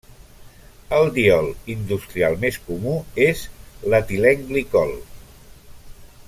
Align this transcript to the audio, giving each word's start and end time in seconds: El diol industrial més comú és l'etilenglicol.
El 0.99 1.09
diol 1.17 1.49
industrial 1.73 2.39
més 2.45 2.57
comú 2.71 2.95
és 3.27 3.45
l'etilenglicol. 3.93 4.99